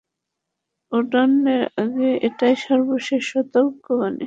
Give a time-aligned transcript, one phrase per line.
[0.91, 4.19] উড্ডয়নের আগে এটাই সর্বশেষ সতর্কবাণী।